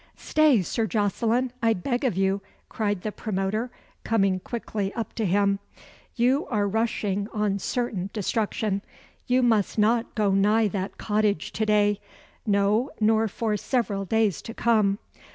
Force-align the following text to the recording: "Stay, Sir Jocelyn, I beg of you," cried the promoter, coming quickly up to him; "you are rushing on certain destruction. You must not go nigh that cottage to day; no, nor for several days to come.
"Stay, 0.17 0.63
Sir 0.63 0.87
Jocelyn, 0.87 1.51
I 1.61 1.73
beg 1.73 2.03
of 2.03 2.17
you," 2.17 2.41
cried 2.69 3.01
the 3.01 3.11
promoter, 3.11 3.69
coming 4.03 4.39
quickly 4.39 4.91
up 4.95 5.13
to 5.13 5.27
him; 5.27 5.59
"you 6.15 6.47
are 6.47 6.67
rushing 6.67 7.27
on 7.31 7.59
certain 7.59 8.09
destruction. 8.11 8.81
You 9.27 9.43
must 9.43 9.77
not 9.77 10.15
go 10.15 10.31
nigh 10.31 10.69
that 10.69 10.97
cottage 10.97 11.51
to 11.51 11.67
day; 11.67 11.99
no, 12.47 12.89
nor 12.99 13.27
for 13.27 13.55
several 13.57 14.03
days 14.05 14.41
to 14.41 14.55
come. 14.55 14.97